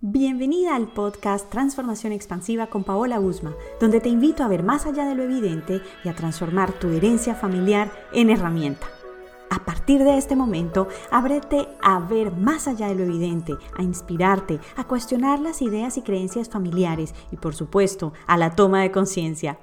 [0.00, 5.04] Bienvenida al podcast Transformación Expansiva con Paola Usma, donde te invito a ver más allá
[5.04, 8.86] de lo evidente y a transformar tu herencia familiar en herramienta.
[9.50, 14.60] A partir de este momento, ábrete a ver más allá de lo evidente, a inspirarte,
[14.76, 19.58] a cuestionar las ideas y creencias familiares y por supuesto a la toma de conciencia.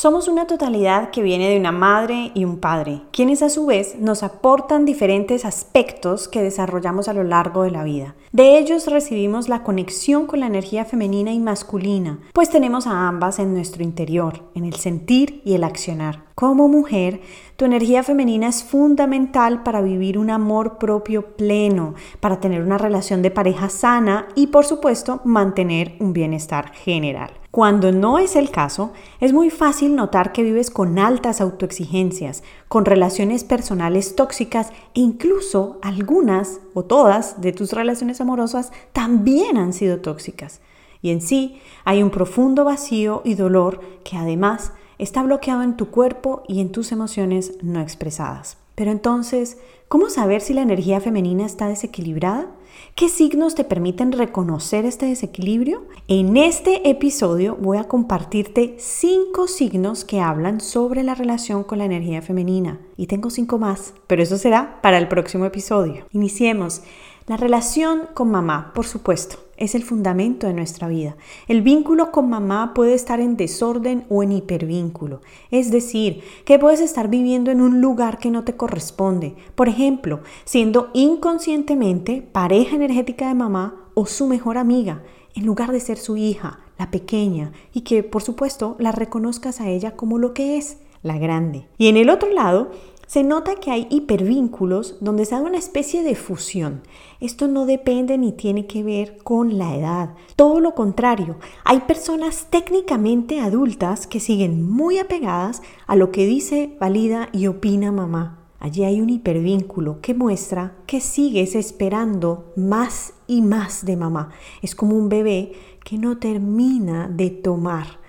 [0.00, 3.96] Somos una totalidad que viene de una madre y un padre, quienes a su vez
[3.98, 8.14] nos aportan diferentes aspectos que desarrollamos a lo largo de la vida.
[8.30, 13.40] De ellos recibimos la conexión con la energía femenina y masculina, pues tenemos a ambas
[13.40, 16.22] en nuestro interior, en el sentir y el accionar.
[16.36, 17.20] Como mujer,
[17.56, 23.20] tu energía femenina es fundamental para vivir un amor propio pleno, para tener una relación
[23.20, 27.32] de pareja sana y por supuesto mantener un bienestar general.
[27.58, 32.84] Cuando no es el caso, es muy fácil notar que vives con altas autoexigencias, con
[32.84, 39.98] relaciones personales tóxicas e incluso algunas o todas de tus relaciones amorosas también han sido
[39.98, 40.60] tóxicas.
[41.02, 45.90] Y en sí hay un profundo vacío y dolor que además está bloqueado en tu
[45.90, 48.67] cuerpo y en tus emociones no expresadas.
[48.78, 52.46] Pero entonces, ¿cómo saber si la energía femenina está desequilibrada?
[52.94, 55.88] ¿Qué signos te permiten reconocer este desequilibrio?
[56.06, 61.86] En este episodio voy a compartirte cinco signos que hablan sobre la relación con la
[61.86, 62.78] energía femenina.
[62.96, 66.06] Y tengo cinco más, pero eso será para el próximo episodio.
[66.12, 66.82] Iniciemos.
[67.28, 71.14] La relación con mamá, por supuesto, es el fundamento de nuestra vida.
[71.46, 75.20] El vínculo con mamá puede estar en desorden o en hipervínculo,
[75.50, 80.20] es decir, que puedes estar viviendo en un lugar que no te corresponde, por ejemplo,
[80.46, 85.02] siendo inconscientemente pareja energética de mamá o su mejor amiga,
[85.34, 89.68] en lugar de ser su hija, la pequeña, y que por supuesto la reconozcas a
[89.68, 91.68] ella como lo que es, la grande.
[91.76, 92.70] Y en el otro lado,
[93.08, 96.82] se nota que hay hipervínculos donde se da una especie de fusión.
[97.20, 100.14] Esto no depende ni tiene que ver con la edad.
[100.36, 106.76] Todo lo contrario, hay personas técnicamente adultas que siguen muy apegadas a lo que dice,
[106.78, 108.44] valida y opina mamá.
[108.60, 114.32] Allí hay un hipervínculo que muestra que sigues esperando más y más de mamá.
[114.60, 115.52] Es como un bebé
[115.82, 118.00] que no termina de tomar,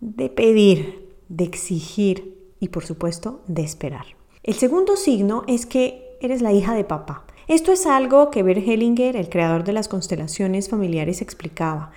[0.00, 4.06] de pedir, de exigir y por supuesto de esperar.
[4.44, 7.24] El segundo signo es que eres la hija de papá.
[7.48, 11.92] Esto es algo que Bert Hellinger, el creador de las constelaciones familiares, explicaba.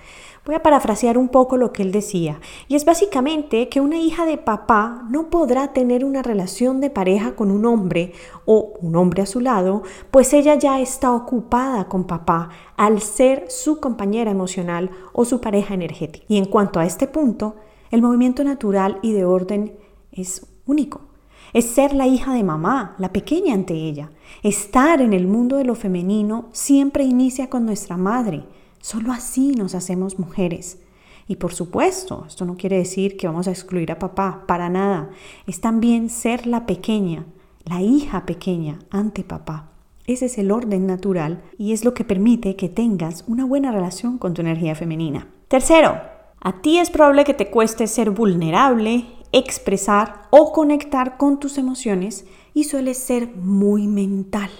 [0.46, 4.24] Voy a parafrasear un poco lo que él decía, y es básicamente que una hija
[4.24, 8.14] de papá no podrá tener una relación de pareja con un hombre
[8.46, 12.48] o un hombre a su lado, pues ella ya está ocupada con papá
[12.78, 16.24] al ser su compañera emocional o su pareja energética.
[16.30, 17.56] Y en cuanto a este punto,
[17.90, 19.76] el movimiento natural y de orden
[20.12, 21.07] es único.
[21.52, 24.10] Es ser la hija de mamá, la pequeña ante ella.
[24.42, 28.44] Estar en el mundo de lo femenino siempre inicia con nuestra madre.
[28.80, 30.78] Solo así nos hacemos mujeres.
[31.26, 35.10] Y por supuesto, esto no quiere decir que vamos a excluir a papá, para nada.
[35.46, 37.26] Es también ser la pequeña,
[37.64, 39.70] la hija pequeña ante papá.
[40.06, 44.16] Ese es el orden natural y es lo que permite que tengas una buena relación
[44.16, 45.28] con tu energía femenina.
[45.48, 46.00] Tercero,
[46.40, 52.26] a ti es probable que te cueste ser vulnerable expresar o conectar con tus emociones
[52.54, 54.50] y suele ser muy mental,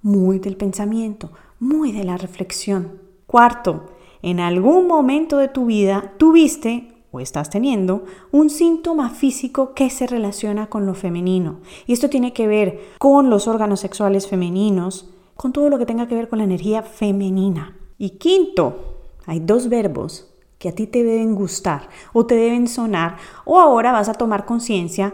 [0.00, 3.00] muy del pensamiento, muy de la reflexión.
[3.26, 3.86] Cuarto,
[4.22, 10.06] en algún momento de tu vida tuviste o estás teniendo un síntoma físico que se
[10.06, 11.60] relaciona con lo femenino.
[11.86, 16.08] Y esto tiene que ver con los órganos sexuales femeninos, con todo lo que tenga
[16.08, 17.76] que ver con la energía femenina.
[17.98, 20.31] Y quinto, hay dos verbos
[20.62, 24.44] que a ti te deben gustar o te deben sonar, o ahora vas a tomar
[24.44, 25.12] conciencia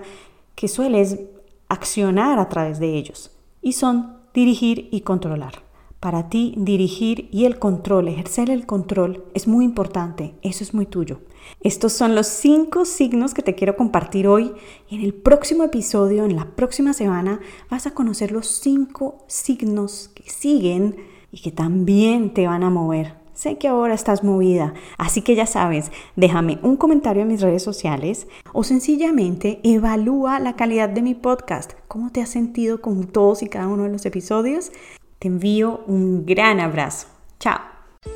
[0.54, 1.20] que sueles
[1.69, 3.31] accionar a través de ellos.
[3.62, 5.62] Y son dirigir y controlar.
[6.00, 10.84] Para ti, dirigir y el control, ejercer el control, es muy importante, eso es muy
[10.84, 11.20] tuyo.
[11.62, 14.53] Estos son los cinco signos que te quiero compartir hoy
[14.91, 20.10] y en el próximo episodio, en la próxima semana, vas a conocer los cinco signos
[20.14, 20.97] que siguen
[21.32, 25.46] y que también te van a mover Sé que ahora estás movida, así que ya
[25.46, 31.14] sabes, déjame un comentario en mis redes sociales o sencillamente evalúa la calidad de mi
[31.14, 31.75] podcast.
[31.87, 34.73] ¿Cómo te has sentido con todos y cada uno de los episodios?
[35.20, 37.06] Te envío un gran abrazo.
[37.38, 37.61] Chao.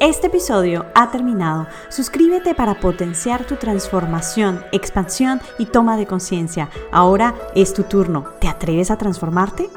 [0.01, 1.69] Este episodio ha terminado.
[1.89, 6.69] Suscríbete para potenciar tu transformación, expansión y toma de conciencia.
[6.91, 8.25] Ahora es tu turno.
[8.41, 9.71] ¿Te atreves a transformarte?